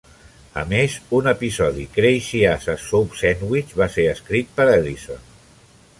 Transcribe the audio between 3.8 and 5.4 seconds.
va ser escrit per Ellison.